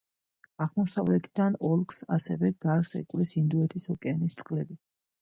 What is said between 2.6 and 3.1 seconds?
გარს